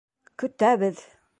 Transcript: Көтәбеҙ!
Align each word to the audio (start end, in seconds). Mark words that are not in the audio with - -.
Көтәбеҙ! 0.43 1.05